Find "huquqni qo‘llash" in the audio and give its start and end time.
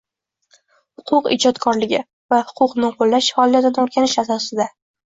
2.51-3.33